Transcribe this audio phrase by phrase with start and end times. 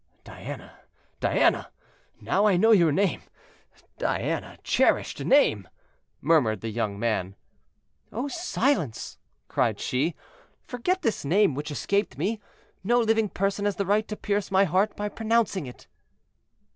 [0.23, 0.79] '""Diana!
[1.19, 1.69] Diana!
[2.19, 3.21] now I know your name;
[3.99, 5.67] Diana, cherished name!"
[6.21, 7.35] murmured the young man.
[8.11, 10.15] "Oh, silence!" cried she,
[10.65, 12.39] "forget this name which escaped me;
[12.83, 15.87] no living person has the right to pierce my heart by pronouncing it."